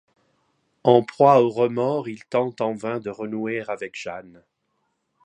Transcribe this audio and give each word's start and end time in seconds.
En 0.83 1.03
proie 1.03 1.39
aux 1.43 1.51
remords, 1.51 2.09
il 2.09 2.25
tente 2.25 2.59
en 2.61 2.73
vain 2.73 2.99
de 2.99 3.11
renouer 3.11 3.63
avec 3.69 3.95
Jeanne. 3.95 4.41